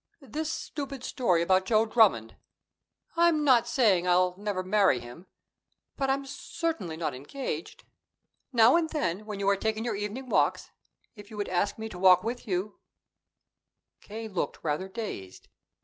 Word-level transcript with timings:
"This 0.23 0.51
stupid 0.51 1.03
story 1.03 1.43
about 1.43 1.65
Joe 1.67 1.85
Drummond 1.85 2.35
I'm 3.15 3.43
not 3.43 3.67
saying 3.67 4.07
I'll 4.07 4.33
never 4.35 4.63
marry 4.63 4.99
him, 4.99 5.27
but 5.95 6.09
I'm 6.09 6.25
certainly 6.25 6.97
not 6.97 7.13
engaged. 7.13 7.83
Now 8.51 8.75
and 8.77 8.89
then, 8.89 9.27
when 9.27 9.39
you 9.39 9.47
are 9.47 9.55
taking 9.55 9.85
your 9.85 9.95
evening 9.95 10.27
walks, 10.27 10.71
if 11.15 11.29
you 11.29 11.37
would 11.37 11.49
ask 11.49 11.77
me 11.77 11.87
to 11.87 11.99
walk 11.99 12.23
with 12.23 12.47
you" 12.47 12.79
K. 14.01 14.27
looked 14.27 14.63
rather 14.63 14.87
dazed. 14.87 15.49